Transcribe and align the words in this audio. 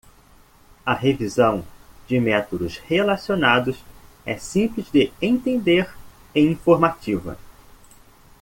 A 0.83 0.95
revisão 0.95 1.63
de 2.07 2.19
métodos 2.19 2.79
relacionados 2.79 3.83
é 4.25 4.35
simples 4.35 4.89
de 4.91 5.13
entender 5.21 5.95
e 6.33 6.39
informativa. 6.41 7.37